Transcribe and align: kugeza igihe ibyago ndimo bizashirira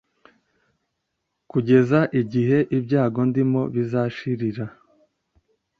kugeza 1.51 1.99
igihe 2.21 2.57
ibyago 2.77 3.21
ndimo 3.29 3.61
bizashirira 3.73 4.65